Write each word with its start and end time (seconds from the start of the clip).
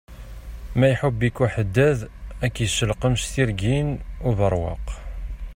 Ma 0.77 0.85
iḥubb-ik 0.93 1.37
uḥeddad, 1.45 1.99
ak 2.45 2.55
iselqem 2.65 3.15
s 3.21 3.23
tirgin 3.33 3.89
ubeṛwaq. 4.29 4.87